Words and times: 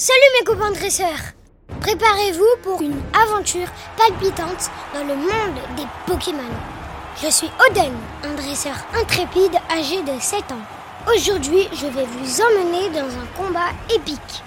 Salut 0.00 0.20
mes 0.38 0.44
copains 0.44 0.70
dresseurs 0.70 1.34
Préparez-vous 1.80 2.62
pour 2.62 2.80
une 2.82 3.02
aventure 3.12 3.66
palpitante 3.96 4.70
dans 4.94 5.02
le 5.02 5.16
monde 5.16 5.58
des 5.76 5.86
Pokémon. 6.06 6.54
Je 7.20 7.28
suis 7.28 7.50
Oden, 7.68 7.92
un 8.22 8.34
dresseur 8.34 8.76
intrépide 8.94 9.58
âgé 9.68 10.00
de 10.02 10.20
7 10.20 10.52
ans. 10.52 11.12
Aujourd'hui, 11.12 11.66
je 11.72 11.86
vais 11.88 12.06
vous 12.06 12.40
emmener 12.40 12.90
dans 12.90 13.08
un 13.08 13.26
combat 13.36 13.70
épique. 13.92 14.44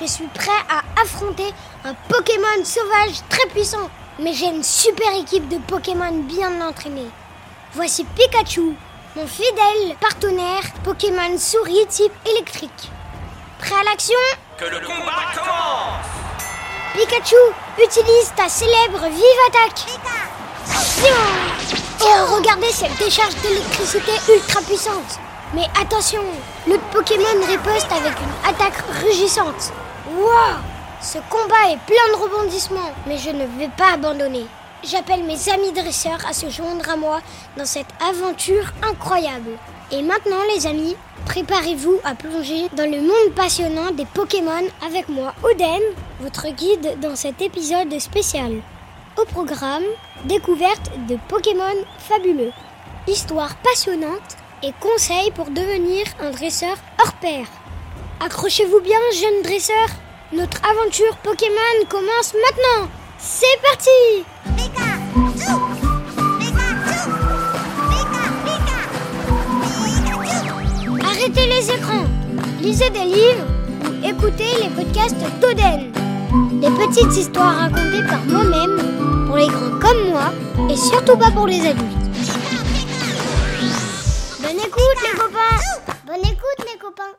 Je 0.00 0.06
suis 0.06 0.28
prêt 0.28 0.52
à 0.70 0.84
affronter 1.02 1.52
un 1.84 1.94
Pokémon 2.08 2.64
sauvage 2.64 3.26
très 3.28 3.48
puissant, 3.48 3.90
mais 4.20 4.32
j'ai 4.32 4.50
une 4.50 4.62
super 4.62 5.12
équipe 5.16 5.48
de 5.48 5.58
Pokémon 5.66 6.12
bien 6.28 6.60
entraînés. 6.60 7.10
Voici 7.72 8.04
Pikachu, 8.04 8.76
mon 9.16 9.26
fidèle 9.26 9.96
partenaire 10.00 10.62
Pokémon 10.84 11.36
souris 11.38 11.86
type 11.88 12.12
électrique. 12.24 12.92
Prêt 13.58 13.74
à 13.80 13.82
l'action? 13.82 14.14
Le 14.70 14.78
combat 14.78 15.32
commence 15.34 16.06
Pikachu, 16.94 17.34
utilise 17.82 18.32
ta 18.36 18.48
célèbre 18.48 19.08
vive 19.08 19.42
attaque. 19.48 19.86
Oh, 22.00 22.36
regardez 22.36 22.70
cette 22.70 22.96
décharge 22.96 23.34
d'électricité 23.42 24.12
ultra 24.32 24.60
puissante. 24.62 25.18
Mais 25.52 25.64
attention, 25.80 26.22
l'autre 26.68 26.84
Pokémon 26.92 27.44
riposte 27.44 27.90
avec 27.90 28.12
une 28.20 28.48
attaque 28.48 28.80
rugissante. 29.02 29.72
Waouh 30.14 30.58
Ce 31.00 31.18
combat 31.28 31.70
est 31.72 31.80
plein 31.84 32.16
de 32.16 32.22
rebondissements, 32.22 32.92
mais 33.08 33.18
je 33.18 33.30
ne 33.30 33.46
vais 33.58 33.70
pas 33.76 33.94
abandonner. 33.94 34.46
J'appelle 34.84 35.22
mes 35.22 35.48
amis 35.48 35.70
dresseurs 35.70 36.26
à 36.28 36.32
se 36.32 36.50
joindre 36.50 36.88
à 36.90 36.96
moi 36.96 37.20
dans 37.56 37.64
cette 37.64 37.86
aventure 38.00 38.72
incroyable. 38.82 39.56
Et 39.92 40.02
maintenant 40.02 40.42
les 40.54 40.66
amis, 40.66 40.96
préparez-vous 41.24 42.00
à 42.02 42.16
plonger 42.16 42.68
dans 42.72 42.90
le 42.90 43.00
monde 43.00 43.34
passionnant 43.36 43.92
des 43.92 44.06
Pokémon 44.06 44.64
avec 44.84 45.08
moi, 45.08 45.34
Oden, 45.44 45.80
votre 46.20 46.48
guide 46.48 46.98
dans 47.00 47.14
cet 47.14 47.40
épisode 47.40 47.96
spécial. 48.00 48.60
Au 49.16 49.24
programme, 49.24 49.84
découverte 50.24 50.90
de 51.08 51.16
Pokémon 51.28 51.76
fabuleux, 51.98 52.52
histoire 53.06 53.54
passionnante 53.58 54.36
et 54.64 54.72
conseils 54.80 55.30
pour 55.30 55.50
devenir 55.50 56.06
un 56.20 56.30
dresseur 56.30 56.76
hors 57.00 57.12
pair. 57.14 57.46
Accrochez-vous 58.18 58.80
bien, 58.80 58.98
jeunes 59.14 59.42
dresseurs, 59.44 59.90
notre 60.32 60.58
aventure 60.68 61.16
Pokémon 61.18 61.86
commence 61.88 62.34
maintenant. 62.34 62.88
C'est 63.18 63.60
parti 63.62 64.51
Arrêtez 71.04 71.46
les 71.46 71.70
écrans, 71.70 72.04
lisez 72.62 72.88
des 72.90 73.04
livres 73.04 73.46
ou 73.84 74.06
écoutez 74.06 74.62
les 74.62 74.70
podcasts 74.70 75.16
d'Oden. 75.40 75.92
Des 76.60 76.70
petites 76.70 77.14
histoires 77.16 77.56
racontées 77.56 78.02
par 78.08 78.24
moi-même, 78.24 79.26
pour 79.26 79.36
les 79.36 79.48
grands 79.48 79.78
comme 79.80 80.10
moi, 80.10 80.32
et 80.70 80.76
surtout 80.76 81.16
pas 81.18 81.30
pour 81.30 81.46
les 81.46 81.60
adultes. 81.60 82.02
Bonne 84.40 84.58
écoute 84.58 84.98
les 85.02 85.18
copains 85.18 85.58
Bonne 86.06 86.24
écoute 86.24 86.66
les 86.72 86.78
copains 86.78 87.14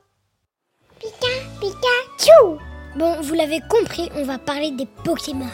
Pika, 1.00 1.28
Pikachu 1.60 2.60
Bon, 2.96 3.22
vous 3.22 3.34
l'avez 3.36 3.60
compris, 3.70 4.10
on 4.16 4.24
va 4.24 4.38
parler 4.40 4.72
des 4.72 4.88
Pokémon. 5.04 5.46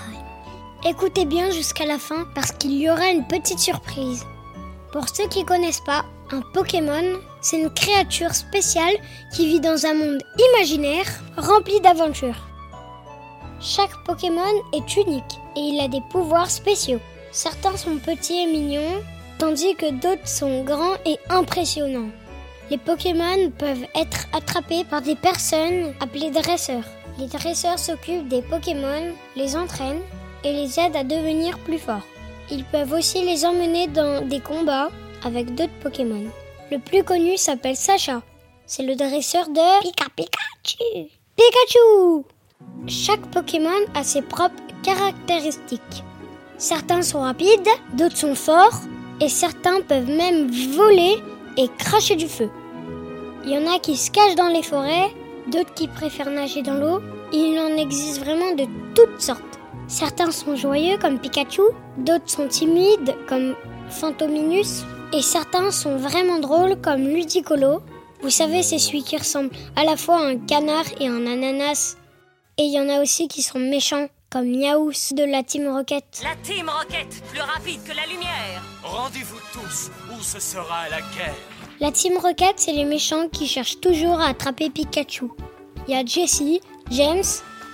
Écoutez 0.86 1.26
bien 1.26 1.52
jusqu'à 1.52 1.86
la 1.86 2.00
fin 2.00 2.26
parce 2.34 2.54
qu'il 2.54 2.72
y 2.72 2.90
aura 2.90 3.10
une 3.10 3.28
petite 3.28 3.60
surprise. 3.60 4.24
Pour 4.94 5.10
ceux 5.10 5.28
qui 5.28 5.44
connaissent 5.44 5.82
pas, 5.82 6.06
un 6.32 6.40
Pokémon, 6.54 7.20
c'est 7.42 7.60
une 7.60 7.74
créature 7.74 8.34
spéciale 8.34 8.96
qui 9.36 9.48
vit 9.48 9.60
dans 9.60 9.86
un 9.86 9.94
monde 9.94 10.24
imaginaire 10.54 11.06
rempli 11.36 11.82
d'aventures. 11.82 12.48
Chaque 13.60 13.94
Pokémon 14.06 14.42
est 14.72 14.96
unique 14.96 15.40
et 15.58 15.60
il 15.60 15.82
a 15.82 15.90
des 15.90 16.02
pouvoirs 16.12 16.50
spéciaux. 16.50 17.02
Certains 17.34 17.76
sont 17.76 17.98
petits 17.98 18.44
et 18.44 18.48
mignons, 18.48 19.04
tandis 19.38 19.76
que 19.76 19.92
d'autres 19.92 20.30
sont 20.30 20.64
grands 20.64 20.96
et 21.06 21.18
impressionnants. 21.30 22.10
Les 22.72 22.78
Pokémon 22.78 23.52
peuvent 23.58 23.86
être 23.96 24.28
attrapés 24.32 24.86
par 24.86 25.02
des 25.02 25.16
personnes 25.16 25.94
appelées 26.00 26.32
dresseurs. 26.32 26.86
Les 27.18 27.28
dresseurs 27.28 27.80
s'occupent 27.80 28.30
des 28.30 28.44
Pokémon, 28.44 29.14
les 29.36 29.58
entraînent 29.58 30.04
et 30.44 30.54
les 30.54 30.80
aident 30.80 30.96
à 30.96 31.04
devenir 31.04 31.58
plus 31.60 31.80
forts. 31.80 32.08
Ils 32.52 32.66
peuvent 32.66 32.94
aussi 32.94 33.24
les 33.24 33.46
emmener 33.46 33.88
dans 33.88 34.26
des 34.26 34.40
combats 34.40 34.90
avec 35.24 35.54
d'autres 35.56 35.80
Pokémon. 35.82 36.26
Le 36.72 36.80
plus 36.80 37.04
connu 37.04 37.38
s'appelle 37.38 37.76
Sacha. 37.76 38.22
C'est 38.66 38.84
le 38.84 38.96
dresseur 38.96 39.48
de 39.50 39.82
Pika 39.82 40.06
Pikachu. 40.16 41.10
Pikachu 41.36 42.26
Chaque 42.88 43.26
Pokémon 43.32 43.86
a 43.96 44.04
ses 44.04 44.22
propres 44.22 44.64
caractéristiques. 44.84 46.04
Certains 46.58 47.02
sont 47.02 47.22
rapides, 47.22 47.70
d'autres 47.94 48.18
sont 48.18 48.36
forts, 48.36 48.82
et 49.22 49.30
certains 49.30 49.82
peuvent 49.82 50.10
même 50.10 50.52
voler 50.52 51.16
et 51.58 51.68
cracher 51.78 52.16
du 52.16 52.28
feu. 52.28 52.50
Il 53.44 53.52
y 53.52 53.58
en 53.58 53.72
a 53.74 53.80
qui 53.80 53.96
se 53.96 54.12
cachent 54.12 54.36
dans 54.36 54.48
les 54.48 54.64
forêts, 54.64 55.10
d'autres 55.48 55.74
qui 55.74 55.88
préfèrent 55.88 56.30
nager 56.30 56.62
dans 56.62 56.76
l'eau. 56.76 57.00
Il 57.32 57.58
en 57.60 57.78
existe 57.78 58.20
vraiment 58.20 58.54
de 58.56 58.66
toutes 58.94 59.22
sortes. 59.22 59.49
Certains 59.90 60.30
sont 60.30 60.56
joyeux 60.56 61.00
comme 61.00 61.18
Pikachu, 61.18 61.64
d'autres 61.98 62.30
sont 62.30 62.48
timides 62.48 63.16
comme 63.28 63.56
Phantominus, 63.90 64.84
et 65.12 65.24
certains 65.24 65.72
sont 65.72 65.98
vraiment 65.98 66.38
drôles 66.38 66.80
comme 66.80 67.08
Ludicolo. 67.08 67.82
Vous 68.22 68.30
savez, 68.30 68.62
c'est 68.62 68.78
celui 68.78 69.02
qui 69.02 69.18
ressemble 69.18 69.50
à 69.76 69.84
la 69.84 69.98
fois 69.98 70.20
à 70.20 70.28
un 70.28 70.38
canard 70.38 70.86
et 71.00 71.08
un 71.08 71.26
ananas. 71.26 71.98
Et 72.60 72.66
il 72.66 72.72
y 72.72 72.80
en 72.80 72.88
a 72.88 73.02
aussi 73.02 73.28
qui 73.28 73.42
sont 73.42 73.58
méchants 73.58 74.08
comme 74.30 74.46
Miaous 74.46 74.92
de 75.14 75.24
la 75.24 75.42
Team 75.42 75.68
Rocket. 75.68 76.22
La 76.24 76.36
Team 76.36 76.70
Rocket, 76.70 77.24
plus 77.32 77.42
rapide 77.42 77.82
que 77.84 77.96
la 77.96 78.06
lumière 78.06 78.64
Rendez-vous 78.84 79.40
tous, 79.52 79.90
ou 80.14 80.22
ce 80.22 80.40
sera 80.40 80.88
la 80.92 81.00
guerre. 81.00 81.36
La 81.80 81.92
Team 81.92 82.16
Rocket, 82.18 82.54
c'est 82.58 82.74
les 82.74 82.86
méchants 82.86 83.28
qui 83.28 83.48
cherchent 83.48 83.80
toujours 83.80 84.20
à 84.20 84.28
attraper 84.28 84.70
Pikachu. 84.70 85.30
Il 85.88 85.96
y 85.96 85.98
a 85.98 86.06
Jessie, 86.06 86.62
James 86.92 87.24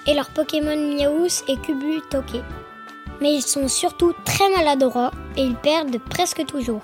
et 0.07 0.13
leurs 0.13 0.29
Pokémon 0.29 0.75
Miaous 0.75 1.43
et 1.47 1.57
Kubutoke. 1.57 2.43
Mais 3.21 3.33
ils 3.33 3.41
sont 3.41 3.67
surtout 3.67 4.13
très 4.25 4.49
maladroits 4.49 5.11
et 5.37 5.43
ils 5.43 5.55
perdent 5.55 5.99
presque 6.09 6.45
toujours. 6.45 6.81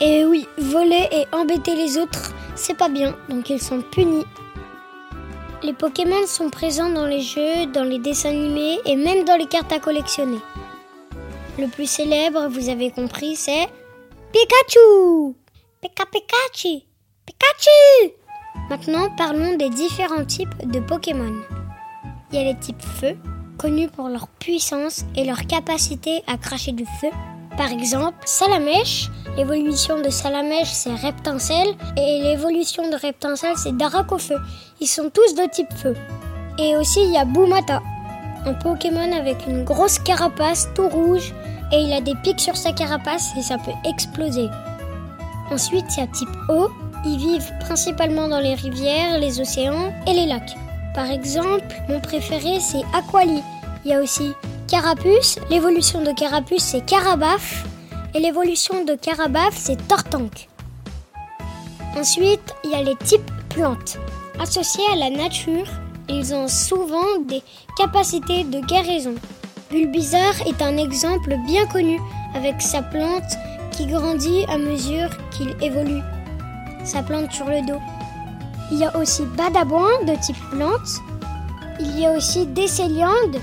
Et 0.00 0.24
oui, 0.24 0.48
voler 0.58 1.08
et 1.12 1.26
embêter 1.32 1.76
les 1.76 1.98
autres, 1.98 2.32
c'est 2.56 2.76
pas 2.76 2.88
bien, 2.88 3.16
donc 3.28 3.48
ils 3.50 3.62
sont 3.62 3.80
punis. 3.80 4.26
Les 5.62 5.72
Pokémon 5.72 6.26
sont 6.26 6.50
présents 6.50 6.90
dans 6.90 7.06
les 7.06 7.22
jeux, 7.22 7.66
dans 7.72 7.84
les 7.84 7.98
dessins 7.98 8.30
animés 8.30 8.80
et 8.84 8.96
même 8.96 9.24
dans 9.24 9.36
les 9.36 9.46
cartes 9.46 9.72
à 9.72 9.78
collectionner. 9.78 10.40
Le 11.58 11.68
plus 11.68 11.88
célèbre, 11.88 12.48
vous 12.48 12.68
avez 12.68 12.90
compris, 12.90 13.36
c'est 13.36 13.68
Pikachu 14.32 15.34
Pika 15.80 16.04
Pikachu 16.06 16.84
Pikachu 17.26 18.12
Maintenant, 18.68 19.08
parlons 19.16 19.56
des 19.56 19.70
différents 19.70 20.24
types 20.24 20.70
de 20.70 20.80
Pokémon. 20.80 21.34
Il 22.30 22.38
y 22.38 22.42
a 22.42 22.44
les 22.44 22.58
types 22.58 22.82
feu, 22.82 23.16
connus 23.58 23.88
pour 23.88 24.08
leur 24.08 24.28
puissance 24.28 25.04
et 25.16 25.24
leur 25.24 25.46
capacité 25.46 26.22
à 26.26 26.36
cracher 26.36 26.72
du 26.72 26.84
feu. 27.00 27.08
Par 27.56 27.70
exemple, 27.70 28.16
Salamèche, 28.24 29.10
l'évolution 29.36 30.00
de 30.00 30.10
Salamèche 30.10 30.72
c'est 30.72 30.94
Reptincelle 30.94 31.74
et 31.96 32.20
l'évolution 32.22 32.90
de 32.90 32.96
Reptincelle 32.96 33.56
c'est 33.56 33.76
Daracofeu. 33.76 34.38
Ils 34.80 34.86
sont 34.86 35.10
tous 35.10 35.34
de 35.34 35.48
type 35.48 35.72
feu. 35.74 35.94
Et 36.58 36.76
aussi 36.76 37.00
il 37.04 37.12
y 37.12 37.16
a 37.16 37.24
Boumata, 37.24 37.80
un 38.44 38.54
Pokémon 38.54 39.12
avec 39.12 39.46
une 39.46 39.64
grosse 39.64 39.98
carapace 39.98 40.68
tout 40.74 40.88
rouge 40.88 41.32
et 41.72 41.76
il 41.76 41.92
a 41.92 42.00
des 42.00 42.14
pics 42.22 42.40
sur 42.40 42.56
sa 42.56 42.72
carapace 42.72 43.30
et 43.38 43.42
ça 43.42 43.56
peut 43.58 43.72
exploser. 43.88 44.48
Ensuite 45.50 45.86
il 45.96 46.00
y 46.00 46.02
a 46.02 46.06
type 46.08 46.28
eau, 46.48 46.68
ils 47.06 47.18
vivent 47.18 47.52
principalement 47.60 48.28
dans 48.28 48.40
les 48.40 48.54
rivières, 48.54 49.18
les 49.18 49.40
océans 49.40 49.92
et 50.06 50.12
les 50.12 50.26
lacs. 50.26 50.56
Par 50.94 51.10
exemple, 51.10 51.74
mon 51.88 52.00
préféré 52.00 52.60
c'est 52.60 52.82
Aquali. 52.94 53.42
Il 53.84 53.90
y 53.90 53.94
a 53.94 54.00
aussi 54.00 54.32
Carapuce. 54.68 55.38
L'évolution 55.50 56.02
de 56.02 56.12
Carapuce 56.12 56.62
c'est 56.62 56.84
Carabaf. 56.86 57.64
Et 58.14 58.20
l'évolution 58.20 58.84
de 58.84 58.94
Carabaf 58.94 59.54
c'est 59.56 59.88
Tortank. 59.88 60.48
Ensuite, 61.96 62.54
il 62.64 62.70
y 62.70 62.74
a 62.74 62.82
les 62.82 62.96
types 62.96 63.30
plantes. 63.50 63.98
Associés 64.40 64.84
à 64.92 64.96
la 64.96 65.10
nature, 65.10 65.66
ils 66.08 66.34
ont 66.34 66.48
souvent 66.48 67.18
des 67.26 67.42
capacités 67.78 68.44
de 68.44 68.60
guérison. 68.60 69.14
Bulbizarre 69.70 70.46
est 70.46 70.62
un 70.62 70.76
exemple 70.76 71.36
bien 71.46 71.66
connu 71.66 72.00
avec 72.34 72.60
sa 72.60 72.82
plante 72.82 73.22
qui 73.72 73.86
grandit 73.86 74.44
à 74.48 74.58
mesure 74.58 75.10
qu'il 75.30 75.54
évolue. 75.60 76.02
Sa 76.84 77.02
plante 77.02 77.32
sur 77.32 77.46
le 77.46 77.66
dos. 77.66 77.80
Il 78.70 78.78
y 78.78 78.84
a 78.84 78.96
aussi 78.96 79.24
Badabouin 79.36 80.04
de 80.06 80.14
type 80.20 80.36
plante. 80.50 81.00
Il 81.80 81.98
y 81.98 82.06
a 82.06 82.12
aussi 82.12 82.46
Décéliande, 82.46 83.36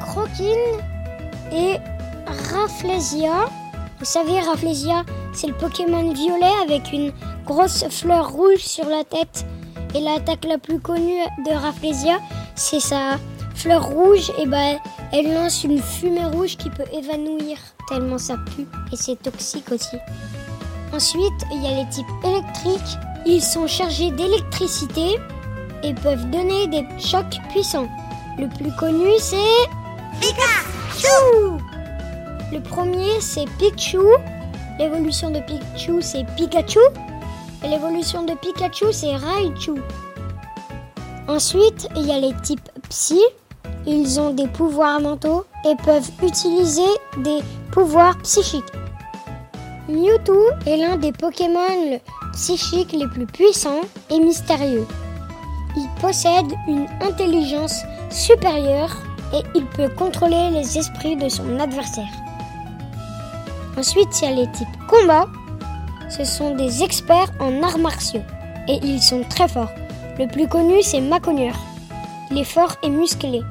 Croquine 0.00 0.80
et 1.52 1.76
Rafflesia. 2.26 3.46
Vous 3.98 4.04
savez, 4.04 4.40
Rafflesia, 4.40 5.04
c'est 5.32 5.46
le 5.46 5.54
Pokémon 5.54 6.12
violet 6.12 6.52
avec 6.64 6.92
une 6.92 7.12
grosse 7.44 7.84
fleur 7.88 8.30
rouge 8.30 8.58
sur 8.58 8.86
la 8.88 9.04
tête. 9.04 9.46
Et 9.94 10.00
l'attaque 10.00 10.44
la 10.44 10.58
plus 10.58 10.80
connue 10.80 11.22
de 11.46 11.52
Rafflesia, 11.52 12.18
c'est 12.54 12.80
sa 12.80 13.16
fleur 13.54 13.86
rouge. 13.86 14.30
Et 14.38 14.46
ben, 14.46 14.78
elle 15.12 15.32
lance 15.32 15.64
une 15.64 15.80
fumée 15.80 16.26
rouge 16.26 16.56
qui 16.56 16.68
peut 16.68 16.84
évanouir 16.92 17.58
tellement 17.88 18.18
ça 18.18 18.36
pue. 18.36 18.66
Et 18.92 18.96
c'est 18.96 19.22
toxique 19.22 19.70
aussi. 19.72 19.96
Ensuite, 20.92 21.44
il 21.52 21.62
y 21.62 21.66
a 21.66 21.82
les 21.82 21.88
types 21.88 22.06
électriques. 22.24 22.98
Ils 23.26 23.42
sont 23.42 23.66
chargés 23.66 24.10
d'électricité 24.10 25.18
et 25.82 25.94
peuvent 25.94 26.30
donner 26.30 26.66
des 26.68 26.86
chocs 26.98 27.38
puissants. 27.50 27.88
Le 28.38 28.48
plus 28.48 28.72
connu, 28.76 29.10
c'est 29.18 29.36
Pikachu. 30.20 31.62
Le 32.52 32.60
premier, 32.60 33.20
c'est 33.20 33.46
Pikachu. 33.58 33.98
L'évolution 34.78 35.30
de 35.30 35.40
Pikachu, 35.40 36.02
c'est 36.02 36.24
Pikachu. 36.36 36.80
Et 37.64 37.68
l'évolution 37.68 38.24
de 38.24 38.34
Pikachu, 38.34 38.92
c'est 38.92 39.16
Raichu. 39.16 39.72
Ensuite, 41.28 41.88
il 41.96 42.06
y 42.06 42.12
a 42.12 42.20
les 42.20 42.34
types 42.42 42.70
Psy. 42.88 43.20
Ils 43.86 44.20
ont 44.20 44.30
des 44.30 44.46
pouvoirs 44.46 45.00
mentaux 45.00 45.44
et 45.64 45.74
peuvent 45.84 46.10
utiliser 46.22 46.82
des 47.18 47.40
pouvoirs 47.72 48.16
psychiques. 48.18 48.64
Mewtwo 49.88 50.50
est 50.66 50.76
l'un 50.78 50.96
des 50.96 51.12
Pokémon 51.12 52.00
psychiques 52.32 52.92
les 52.92 53.06
plus 53.06 53.26
puissants 53.26 53.82
et 54.10 54.18
mystérieux. 54.18 54.84
Il 55.76 55.88
possède 56.00 56.52
une 56.66 56.86
intelligence 57.00 57.84
supérieure 58.10 58.96
et 59.32 59.42
il 59.54 59.64
peut 59.66 59.88
contrôler 59.88 60.50
les 60.50 60.76
esprits 60.76 61.14
de 61.14 61.28
son 61.28 61.60
adversaire. 61.60 62.10
Ensuite, 63.78 64.20
il 64.20 64.24
y 64.24 64.32
a 64.32 64.34
les 64.34 64.50
types 64.50 64.66
combat. 64.88 65.28
Ce 66.08 66.24
sont 66.24 66.56
des 66.56 66.82
experts 66.82 67.30
en 67.38 67.62
arts 67.62 67.78
martiaux 67.78 68.22
et 68.66 68.80
ils 68.82 69.02
sont 69.02 69.22
très 69.28 69.46
forts. 69.46 69.72
Le 70.18 70.26
plus 70.26 70.48
connu, 70.48 70.82
c'est 70.82 71.00
Maconier. 71.00 71.52
Il 72.32 72.38
est 72.38 72.44
fort 72.44 72.74
et 72.82 72.90
musclé. 72.90 73.42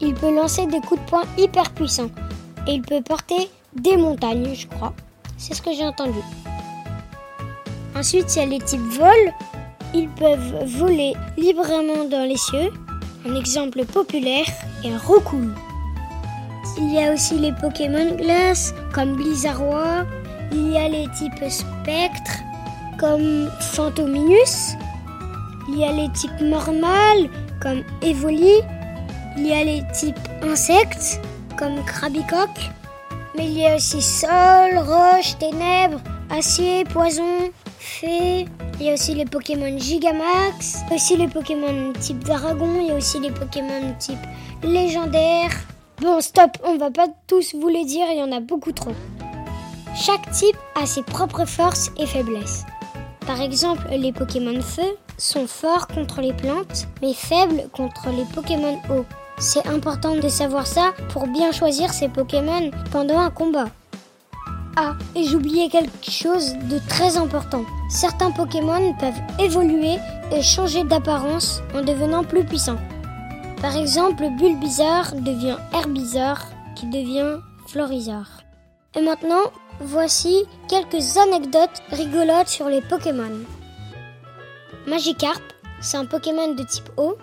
Il 0.00 0.14
peut 0.14 0.34
lancer 0.34 0.66
des 0.66 0.80
coups 0.80 1.02
de 1.02 1.10
poing 1.10 1.24
hyper 1.36 1.70
puissants 1.72 2.10
et 2.66 2.72
il 2.72 2.82
peut 2.82 3.02
porter 3.02 3.50
des 3.74 3.98
montagnes, 3.98 4.54
je 4.54 4.66
crois. 4.66 4.94
C'est 5.36 5.54
ce 5.54 5.62
que 5.62 5.72
j'ai 5.72 5.84
entendu. 5.84 6.20
Ensuite, 7.96 8.34
il 8.34 8.38
y 8.38 8.42
a 8.42 8.46
les 8.46 8.60
types 8.60 8.80
vol. 8.80 9.32
Ils 9.94 10.08
peuvent 10.08 10.64
voler 10.66 11.14
librement 11.36 12.04
dans 12.10 12.26
les 12.28 12.36
cieux. 12.36 12.72
Un 13.26 13.34
exemple 13.36 13.84
populaire 13.84 14.46
est 14.84 14.96
Roucoule. 14.96 15.54
Il 16.78 16.92
y 16.92 16.98
a 16.98 17.12
aussi 17.12 17.38
les 17.38 17.52
Pokémon 17.52 18.16
glace 18.16 18.74
comme 18.92 19.14
Blizzardroid. 19.14 20.04
Il 20.52 20.72
y 20.72 20.76
a 20.76 20.88
les 20.88 21.06
types 21.16 21.48
spectre 21.48 22.32
comme 22.98 23.48
Phantominus. 23.60 24.74
Il 25.68 25.78
y 25.78 25.84
a 25.84 25.92
les 25.92 26.10
types 26.12 26.40
normales 26.40 27.30
comme 27.60 27.82
Evoli. 28.02 28.60
Il 29.36 29.46
y 29.46 29.52
a 29.52 29.64
les 29.64 29.82
types 29.92 30.28
insectes 30.42 31.20
comme 31.56 31.84
Krabicoque. 31.84 32.70
Mais 33.34 33.46
il 33.46 33.58
y 33.58 33.66
a 33.66 33.76
aussi 33.76 34.00
sol, 34.00 34.78
roche, 34.78 35.36
ténèbres, 35.38 36.00
acier, 36.30 36.84
poison, 36.84 37.50
fée. 37.78 38.46
Il 38.78 38.86
y 38.86 38.90
a 38.90 38.94
aussi 38.94 39.14
les 39.14 39.24
Pokémon 39.24 39.76
Gigamax, 39.78 40.82
aussi 40.92 41.16
les 41.16 41.28
Pokémon 41.28 41.92
type 42.00 42.22
dragon, 42.22 42.80
il 42.80 42.88
y 42.88 42.90
a 42.90 42.94
aussi 42.94 43.18
les 43.18 43.30
Pokémon 43.30 43.94
type 43.98 44.18
légendaire. 44.62 45.50
Bon, 46.00 46.20
stop, 46.20 46.50
on 46.64 46.76
va 46.76 46.90
pas 46.90 47.08
tous 47.26 47.54
vous 47.54 47.68
les 47.68 47.84
dire, 47.84 48.06
il 48.10 48.18
y 48.18 48.22
en 48.22 48.32
a 48.32 48.40
beaucoup 48.40 48.72
trop. 48.72 48.92
Chaque 49.96 50.30
type 50.32 50.56
a 50.80 50.86
ses 50.86 51.02
propres 51.02 51.44
forces 51.44 51.90
et 51.98 52.06
faiblesses. 52.06 52.64
Par 53.26 53.40
exemple, 53.40 53.88
les 53.90 54.12
Pokémon 54.12 54.60
feu 54.60 54.96
sont 55.18 55.46
forts 55.46 55.86
contre 55.86 56.20
les 56.20 56.32
plantes, 56.32 56.88
mais 57.00 57.14
faibles 57.14 57.68
contre 57.72 58.10
les 58.10 58.24
Pokémon 58.34 58.78
eau. 58.90 59.04
C'est 59.38 59.66
important 59.66 60.16
de 60.16 60.28
savoir 60.28 60.66
ça 60.66 60.92
pour 61.10 61.26
bien 61.26 61.52
choisir 61.52 61.92
ses 61.92 62.08
Pokémon 62.08 62.70
pendant 62.92 63.18
un 63.18 63.30
combat. 63.30 63.66
Ah, 64.76 64.96
et 65.14 65.24
j'oubliais 65.24 65.68
quelque 65.68 66.10
chose 66.10 66.54
de 66.70 66.80
très 66.88 67.16
important. 67.16 67.64
Certains 67.88 68.32
Pokémon 68.32 68.92
peuvent 68.94 69.20
évoluer 69.38 69.96
et 70.32 70.42
changer 70.42 70.82
d'apparence 70.84 71.62
en 71.74 71.82
devenant 71.82 72.24
plus 72.24 72.44
puissants. 72.44 72.80
Par 73.60 73.76
exemple, 73.76 74.28
Bulbizarre 74.36 75.14
devient 75.14 75.56
Herbizarre 75.72 76.48
qui 76.74 76.86
devient 76.86 77.38
Florizarre. 77.68 78.42
Et 78.96 79.00
maintenant, 79.00 79.50
voici 79.80 80.44
quelques 80.68 81.16
anecdotes 81.16 81.82
rigolotes 81.90 82.48
sur 82.48 82.68
les 82.68 82.80
Pokémon. 82.82 83.32
Magikarp, 84.86 85.42
c'est 85.80 85.96
un 85.96 86.04
Pokémon 86.04 86.54
de 86.54 86.62
type 86.62 86.90
eau. 86.96 87.16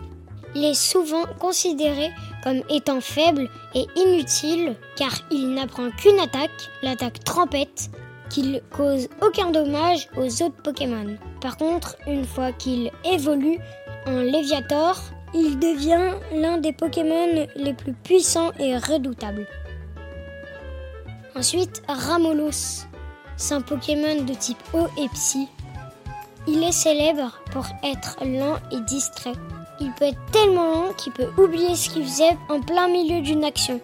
Il 0.56 0.66
est 0.66 0.74
souvent 0.74 1.26
considéré 1.40 2.12
comme 2.44 2.62
étant 2.70 3.02
faible 3.02 3.50
et 3.74 3.86
inutile 3.96 4.76
car 4.98 5.12
il 5.32 5.54
n'apprend 5.54 5.90
qu'une 5.92 6.20
attaque, 6.20 6.70
l'attaque 6.82 7.24
trempette, 7.24 7.90
qu'il 8.30 8.62
cause 8.72 9.08
aucun 9.22 9.52
dommage 9.52 10.08
aux 10.18 10.44
autres 10.44 10.62
Pokémon. 10.64 11.18
Par 11.42 11.58
contre, 11.58 11.98
une 12.08 12.26
fois 12.26 12.52
qu'il 12.52 12.92
évolue 13.04 13.60
en 14.06 14.20
Léviator, 14.20 15.00
il 15.34 15.60
devient 15.60 16.16
l'un 16.34 16.58
des 16.58 16.74
Pokémon 16.74 17.48
les 17.56 17.74
plus 17.74 17.94
puissants 17.94 18.52
et 18.60 18.78
redoutables. 18.78 19.48
Ensuite, 21.36 21.82
Ramolos. 21.88 22.86
C'est 23.38 23.54
un 23.54 23.62
Pokémon 23.62 24.24
de 24.24 24.34
type 24.34 24.62
eau 24.74 24.88
et 24.98 25.08
psy. 25.10 25.48
Il 26.48 26.64
est 26.64 26.72
célèbre 26.72 27.40
pour 27.52 27.66
être 27.84 28.18
lent 28.24 28.58
et 28.72 28.82
distrait. 28.82 29.34
Il 29.82 29.92
peut 29.94 30.06
être 30.06 30.32
tellement 30.32 30.74
lent 30.74 30.94
qu'il 30.94 31.12
peut 31.12 31.32
oublier 31.40 31.76
ce 31.76 31.90
qu'il 31.90 32.04
faisait 32.04 32.38
en 32.50 32.62
plein 32.62 32.88
milieu 32.88 33.22
d'une 33.22 33.44
action. 33.44 33.82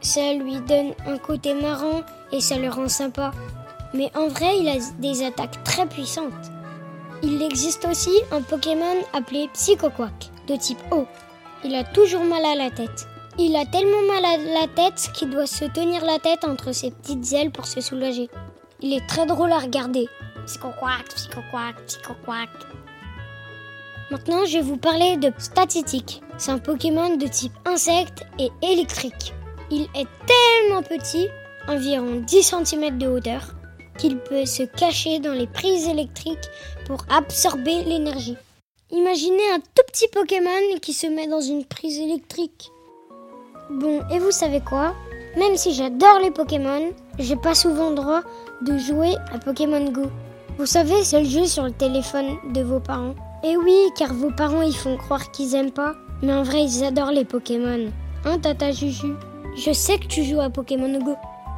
Ça 0.00 0.32
lui 0.32 0.60
donne 0.60 0.94
un 1.06 1.18
côté 1.18 1.52
marrant 1.52 2.00
et 2.32 2.40
ça 2.40 2.56
le 2.56 2.70
rend 2.70 2.88
sympa. 2.88 3.32
Mais 3.92 4.10
en 4.16 4.28
vrai, 4.28 4.58
il 4.58 4.68
a 4.68 4.78
des 4.98 5.22
attaques 5.22 5.62
très 5.62 5.84
puissantes. 5.84 6.32
Il 7.22 7.42
existe 7.42 7.84
aussi 7.84 8.18
un 8.32 8.40
Pokémon 8.40 8.96
appelé 9.12 9.48
Psychoquack, 9.52 10.30
de 10.48 10.56
type 10.56 10.80
eau. 10.90 11.06
Il 11.64 11.74
a 11.74 11.84
toujours 11.84 12.24
mal 12.24 12.44
à 12.44 12.54
la 12.54 12.70
tête. 12.70 13.06
Il 13.38 13.56
a 13.56 13.66
tellement 13.66 14.02
mal 14.10 14.24
à 14.24 14.36
la 14.38 14.66
tête 14.68 15.10
qu'il 15.12 15.28
doit 15.28 15.46
se 15.46 15.66
tenir 15.66 16.02
la 16.02 16.18
tête 16.18 16.44
entre 16.44 16.72
ses 16.72 16.90
petites 16.90 17.32
ailes 17.34 17.50
pour 17.50 17.66
se 17.66 17.82
soulager. 17.82 18.30
Il 18.80 18.94
est 18.94 19.06
très 19.06 19.26
drôle 19.26 19.52
à 19.52 19.58
regarder. 19.58 20.08
Psychoquack, 20.46 21.08
Psychoquack, 21.14 21.76
Psychoquack. 21.86 22.48
Maintenant, 24.10 24.44
je 24.44 24.58
vais 24.58 24.62
vous 24.62 24.76
parler 24.76 25.16
de 25.16 25.32
Statistique. 25.36 26.22
C'est 26.38 26.52
un 26.52 26.58
Pokémon 26.58 27.16
de 27.16 27.26
type 27.26 27.52
insecte 27.64 28.24
et 28.38 28.50
électrique. 28.62 29.34
Il 29.70 29.82
est 29.96 30.06
tellement 30.26 30.82
petit, 30.82 31.26
environ 31.66 32.22
10 32.24 32.54
cm 32.64 32.98
de 32.98 33.08
hauteur, 33.08 33.54
qu'il 33.98 34.18
peut 34.18 34.46
se 34.46 34.62
cacher 34.62 35.18
dans 35.18 35.32
les 35.32 35.48
prises 35.48 35.88
électriques 35.88 36.48
pour 36.86 37.04
absorber 37.10 37.82
l'énergie. 37.82 38.36
Imaginez 38.92 39.50
un 39.52 39.58
tout 39.58 39.82
petit 39.88 40.06
Pokémon 40.12 40.78
qui 40.80 40.92
se 40.92 41.08
met 41.08 41.26
dans 41.26 41.40
une 41.40 41.64
prise 41.64 41.98
électrique. 41.98 42.70
Bon, 43.70 44.02
et 44.12 44.20
vous 44.20 44.30
savez 44.30 44.60
quoi? 44.60 44.94
Même 45.36 45.56
si 45.56 45.74
j'adore 45.74 46.20
les 46.20 46.30
Pokémon, 46.30 46.92
j'ai 47.18 47.34
pas 47.34 47.56
souvent 47.56 47.90
droit 47.90 48.22
de 48.62 48.78
jouer 48.78 49.16
à 49.32 49.38
Pokémon 49.40 49.90
Go. 49.90 50.04
Vous 50.58 50.66
savez, 50.66 51.02
c'est 51.02 51.20
le 51.20 51.28
jeu 51.28 51.46
sur 51.46 51.64
le 51.64 51.72
téléphone 51.72 52.36
de 52.54 52.62
vos 52.62 52.78
parents. 52.78 53.16
Et 53.44 53.56
oui, 53.56 53.76
car 53.96 54.12
vos 54.12 54.30
parents 54.30 54.62
ils 54.62 54.76
font 54.76 54.96
croire 54.96 55.30
qu'ils 55.30 55.54
aiment 55.54 55.70
pas, 55.70 55.94
mais 56.22 56.32
en 56.32 56.42
vrai 56.42 56.64
ils 56.64 56.84
adorent 56.84 57.12
les 57.12 57.24
Pokémon. 57.24 57.90
Hein, 58.24 58.38
Tata 58.38 58.72
Juju? 58.72 59.14
Je 59.56 59.72
sais 59.72 59.98
que 59.98 60.06
tu 60.06 60.24
joues 60.24 60.40
à 60.40 60.50
Pokémon 60.50 60.98
Go. 60.98 61.14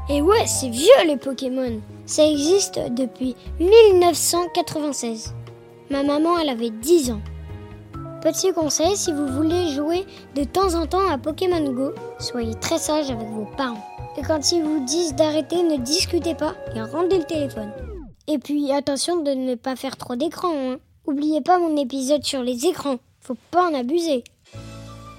Et 0.09 0.23
ouais, 0.23 0.47
c'est 0.47 0.69
vieux 0.69 0.91
les 1.07 1.17
Pokémon. 1.17 1.81
Ça 2.07 2.27
existe 2.27 2.81
depuis 2.91 3.37
1996. 3.61 5.35
Ma 5.91 6.03
maman, 6.03 6.39
elle 6.39 6.49
avait 6.49 6.71
10 6.71 7.13
ans. 7.13 7.21
Petit 8.23 8.53
conseil, 8.53 8.97
si 8.97 9.13
vous 9.13 9.27
voulez 9.27 9.69
jouer 9.69 10.05
de 10.35 10.45
temps 10.45 10.75
en 10.75 10.87
temps 10.87 11.09
à 11.09 11.19
Pokémon 11.19 11.73
Go, 11.73 11.93
soyez 12.19 12.55
très 12.55 12.79
sage 12.79 13.11
avec 13.11 13.29
vos 13.29 13.47
parents. 13.57 13.85
Et 14.17 14.23
quand 14.23 14.51
ils 14.51 14.63
vous 14.63 14.85
disent 14.85 15.15
d'arrêter, 15.15 15.63
ne 15.63 15.77
discutez 15.77 16.35
pas 16.35 16.55
et 16.75 16.81
rendez 16.83 17.19
le 17.19 17.25
téléphone. 17.25 17.71
Et 18.27 18.39
puis 18.39 18.73
attention 18.73 19.23
de 19.23 19.31
ne 19.31 19.55
pas 19.55 19.77
faire 19.77 19.97
trop 19.97 20.17
d'écran. 20.17 20.51
Hein. 20.53 20.77
Oubliez 21.09 21.41
pas 21.41 21.59
mon 21.59 21.75
épisode 21.79 22.23
sur 22.23 22.43
les 22.43 22.67
écrans. 22.67 22.99
Faut 23.23 23.39
pas 23.51 23.71
en 23.71 23.73
abuser. 23.73 24.25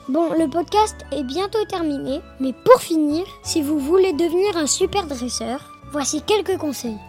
Bon, 0.07 0.31
le 0.33 0.47
podcast 0.47 0.95
est 1.11 1.23
bientôt 1.23 1.65
terminé, 1.65 2.21
mais 2.39 2.53
pour 2.53 2.79
finir, 2.79 3.25
si 3.41 3.63
vous 3.63 3.79
voulez 3.79 4.13
devenir 4.13 4.55
un 4.55 4.67
super 4.67 5.07
dresseur, 5.07 5.73
voici 5.91 6.21
quelques 6.21 6.59
conseils. 6.59 6.99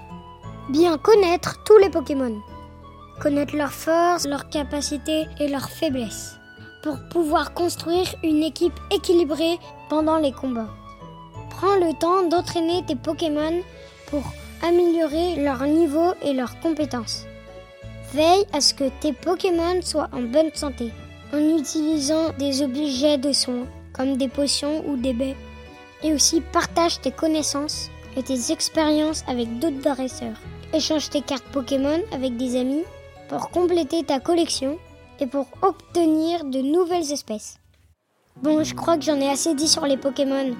Bien 0.70 0.96
connaître 0.96 1.62
tous 1.64 1.76
les 1.76 1.90
Pokémon. 1.90 2.40
Connaître 3.20 3.54
leurs 3.54 3.70
forces, 3.70 4.26
leurs 4.26 4.48
capacités 4.48 5.26
et 5.38 5.48
leurs 5.48 5.68
faiblesses. 5.68 6.36
Pour 6.82 6.96
pouvoir 7.10 7.52
construire 7.52 8.14
une 8.24 8.42
équipe 8.42 8.80
équilibrée 8.90 9.58
pendant 9.90 10.16
les 10.16 10.32
combats. 10.32 10.70
Prends 11.50 11.76
le 11.76 11.92
temps 11.98 12.26
d'entraîner 12.26 12.82
tes 12.86 12.96
Pokémon 12.96 13.60
pour 14.06 14.22
améliorer 14.62 15.36
leur 15.36 15.66
niveau 15.66 16.14
et 16.22 16.32
leurs 16.32 16.58
compétences. 16.60 17.26
Veille 18.12 18.44
à 18.52 18.60
ce 18.60 18.74
que 18.74 18.90
tes 19.00 19.12
Pokémon 19.12 19.80
soient 19.82 20.10
en 20.12 20.22
bonne 20.22 20.50
santé 20.54 20.92
en 21.32 21.58
utilisant 21.58 22.30
des 22.38 22.62
objets 22.62 23.18
de 23.18 23.32
soins 23.32 23.66
comme 23.92 24.16
des 24.16 24.28
potions 24.28 24.84
ou 24.88 24.96
des 24.96 25.12
baies. 25.12 25.36
Et 26.02 26.12
aussi 26.12 26.40
partage 26.40 27.00
tes 27.00 27.10
connaissances 27.12 27.90
et 28.16 28.22
tes 28.22 28.52
expériences 28.52 29.22
avec 29.28 29.58
d'autres 29.58 29.82
dresseurs. 29.82 30.40
Échange 30.72 31.10
tes 31.10 31.20
cartes 31.20 31.44
Pokémon 31.52 32.00
avec 32.12 32.36
des 32.36 32.58
amis 32.58 32.84
pour 33.28 33.50
compléter 33.50 34.02
ta 34.02 34.18
collection 34.18 34.78
et 35.20 35.26
pour 35.26 35.46
obtenir 35.62 36.44
de 36.44 36.60
nouvelles 36.60 37.12
espèces. 37.12 37.58
Bon, 38.42 38.64
je 38.64 38.74
crois 38.74 38.96
que 38.96 39.04
j'en 39.04 39.20
ai 39.20 39.28
assez 39.28 39.54
dit 39.54 39.68
sur 39.68 39.84
les 39.84 39.96
Pokémon. 39.96 40.56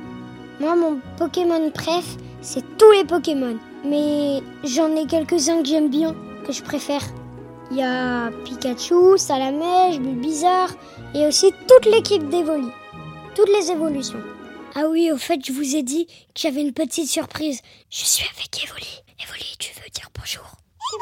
Moi, 0.61 0.77
mon 0.77 1.01
Pokémon 1.17 1.71
préf, 1.71 2.17
c'est 2.43 2.77
tous 2.77 2.91
les 2.93 3.05
Pokémon. 3.05 3.57
Mais 3.85 4.43
j'en 4.63 4.95
ai 4.95 5.07
quelques-uns 5.07 5.63
que 5.63 5.69
j'aime 5.69 5.89
bien, 5.89 6.15
que 6.47 6.53
je 6.53 6.63
préfère. 6.63 7.03
Il 7.71 7.77
y 7.77 7.83
a 7.83 8.31
Pikachu, 8.45 9.17
Salamèche, 9.17 10.01
Bulbizarre 10.01 10.71
et 11.15 11.27
aussi 11.27 11.53
toute 11.69 11.87
l'équipe 11.87 12.29
d'Evoli. 12.29 12.71
Toutes 13.37 13.49
les 13.49 13.71
évolutions. 13.71 14.21
Ah 14.75 14.87
oui, 14.89 15.13
au 15.13 15.17
fait, 15.17 15.41
je 15.45 15.53
vous 15.53 15.77
ai 15.77 15.83
dit 15.83 16.07
que 16.07 16.41
j'avais 16.41 16.63
une 16.63 16.73
petite 16.73 17.09
surprise. 17.09 17.61
Je 17.89 18.05
suis 18.05 18.29
avec 18.37 18.65
Evoli. 18.65 19.03
Evoli, 19.23 19.57
tu 19.59 19.73
veux 19.75 19.89
dire 19.91 20.09
bonjour? 20.19 20.45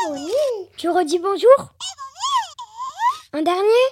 Evoli 0.07 0.31
Tu 0.77 0.91
redis 0.91 1.19
bonjour? 1.19 1.73
Un 3.33 3.43
dernier? 3.43 3.87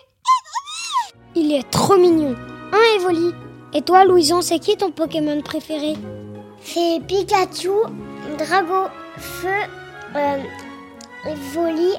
Il 1.34 1.52
est 1.52 1.70
trop 1.70 1.96
mignon. 1.96 2.34
Un 2.72 2.96
Evoli. 2.98 3.32
Et 3.72 3.82
toi, 3.82 4.04
Louison, 4.04 4.42
c'est 4.42 4.58
qui 4.58 4.76
ton 4.76 4.90
Pokémon 4.90 5.40
préféré? 5.40 5.94
C'est 6.60 7.00
Pikachu, 7.06 7.70
Drago, 8.38 8.88
Feu, 9.16 9.48
euh, 10.14 10.42
Evoli, 11.28 11.94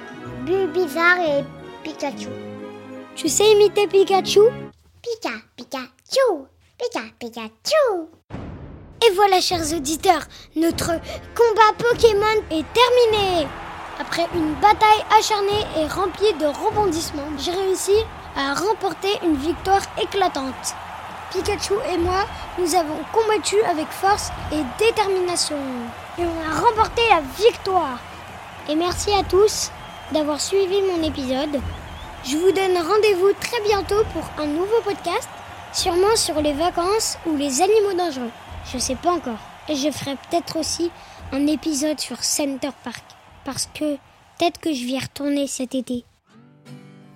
Bulbizarre 0.46 1.20
et 1.20 1.44
Pikachu. 1.84 2.30
Tu 3.14 3.28
sais 3.28 3.52
imiter 3.52 3.86
Pikachu? 3.88 4.40
Pika, 5.02 5.36
Pikachu, 5.58 6.46
Pika, 6.78 7.02
Pikachu. 7.20 8.08
Et 9.06 9.12
voilà, 9.16 9.42
chers 9.42 9.74
auditeurs, 9.74 10.22
notre 10.56 10.92
combat 11.36 11.74
Pokémon 11.78 12.42
est 12.52 12.66
terminé. 12.74 13.48
Après 14.00 14.28
une 14.34 14.54
bataille 14.62 15.04
acharnée 15.20 15.66
et 15.78 15.88
remplie 15.88 16.34
de 16.40 16.46
rebondissements, 16.46 17.38
j'ai 17.38 17.52
réussi 17.52 17.98
à 18.38 18.54
remporter 18.54 19.20
une 19.24 19.36
victoire 19.36 19.82
éclatante. 20.02 20.74
Pikachu 21.32 21.74
et 21.92 21.98
moi, 21.98 22.26
nous 22.58 22.76
avons 22.76 23.04
combattu 23.12 23.58
avec 23.64 23.88
force 23.88 24.30
et 24.54 24.64
détermination. 24.80 25.58
Et 26.18 26.24
on 26.24 26.50
a 26.50 26.62
remporté 26.62 27.02
la 27.10 27.20
victoire. 27.38 28.00
Et 28.70 28.76
merci 28.76 29.12
à 29.12 29.24
tous 29.24 29.72
d'avoir 30.12 30.42
suivi 30.42 30.82
mon 30.82 31.02
épisode. 31.02 31.62
Je 32.26 32.36
vous 32.36 32.52
donne 32.52 32.78
rendez-vous 32.78 33.32
très 33.40 33.62
bientôt 33.62 34.04
pour 34.12 34.30
un 34.38 34.46
nouveau 34.46 34.82
podcast, 34.84 35.30
sûrement 35.72 36.16
sur 36.18 36.42
les 36.42 36.52
vacances 36.52 37.18
ou 37.26 37.38
les 37.38 37.62
animaux 37.62 37.94
dangereux. 37.98 38.32
Je 38.74 38.78
sais 38.78 38.96
pas 38.96 39.12
encore. 39.12 39.40
Et 39.70 39.76
je 39.76 39.90
ferai 39.90 40.16
peut-être 40.16 40.60
aussi 40.60 40.92
un 41.32 41.48
épisode 41.48 41.98
sur 42.02 42.22
Center 42.22 42.72
Park. 42.84 43.06
Parce 43.46 43.70
que 43.74 43.96
peut-être 44.38 44.60
que 44.60 44.74
je 44.74 44.86
vais 44.86 45.00
retourner 45.00 45.48
cet 45.48 45.74
été. 45.74 46.04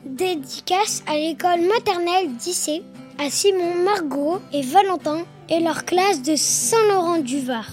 Dédicace 0.05 1.03
à 1.05 1.15
l'école 1.15 1.67
maternelle 1.67 2.33
d'Issé, 2.37 2.81
à 3.19 3.29
Simon, 3.29 3.75
Margot 3.83 4.39
et 4.53 4.61
Valentin 4.61 5.25
et 5.49 5.59
leur 5.59 5.83
classe 5.83 6.21
de 6.21 6.35
Saint-Laurent-du-Var. 6.37 7.65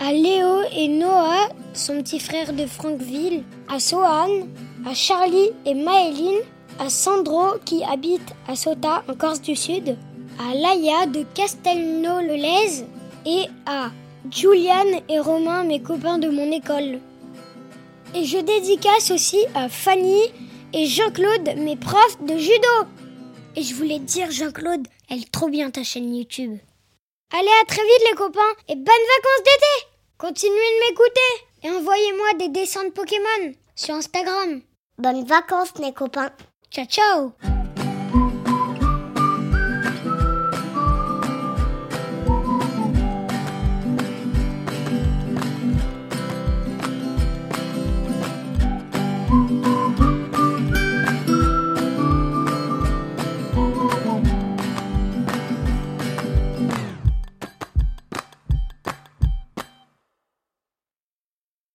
À 0.00 0.12
Léo 0.12 0.62
et 0.72 0.88
Noah, 0.88 1.48
son 1.74 2.02
petit 2.02 2.20
frère 2.20 2.52
de 2.52 2.66
Frankville, 2.66 3.44
à 3.68 3.78
Sohan, 3.78 4.46
à 4.86 4.94
Charlie 4.94 5.50
et 5.64 5.74
Maëline, 5.74 6.40
à 6.78 6.88
Sandro 6.88 7.58
qui 7.64 7.84
habite 7.84 8.34
à 8.48 8.56
Sota 8.56 9.02
en 9.08 9.14
Corse 9.14 9.40
du 9.40 9.54
Sud, 9.56 9.96
à 10.38 10.54
Laïa 10.54 11.06
de 11.06 11.24
Castelnau-le-Lez 11.34 12.84
et 13.26 13.44
à 13.66 13.90
Julian 14.30 15.02
et 15.08 15.18
Romain, 15.18 15.64
mes 15.64 15.82
copains 15.82 16.18
de 16.18 16.28
mon 16.28 16.50
école. 16.50 17.00
Et 18.14 18.24
je 18.24 18.38
dédicace 18.38 19.10
aussi 19.10 19.44
à 19.54 19.68
Fanny 19.68 20.20
et 20.72 20.86
Jean-Claude, 20.86 21.56
mes 21.58 21.76
profs 21.76 22.22
de 22.22 22.36
judo. 22.36 22.88
Et 23.56 23.62
je 23.62 23.74
voulais 23.74 23.98
dire, 23.98 24.30
Jean-Claude, 24.30 24.86
elle 25.08 25.20
est 25.20 25.32
trop 25.32 25.48
bien 25.48 25.70
ta 25.70 25.82
chaîne 25.82 26.14
YouTube. 26.14 26.58
Allez, 27.32 27.48
à 27.62 27.64
très 27.66 27.82
vite 27.82 28.08
les 28.10 28.16
copains 28.16 28.40
et 28.68 28.74
bonnes 28.74 28.84
vacances 28.84 29.44
d'été 29.44 29.89
Continuez 30.20 30.52
de 30.52 30.90
m'écouter 30.90 31.46
et 31.62 31.70
envoyez-moi 31.70 32.34
des 32.38 32.48
dessins 32.50 32.84
de 32.84 32.90
Pokémon 32.90 33.54
sur 33.74 33.94
Instagram. 33.94 34.60
Bonnes 34.98 35.24
vacances, 35.24 35.72
les 35.78 35.94
copains. 35.94 36.30
Ciao 36.70 36.84
ciao 36.84 37.32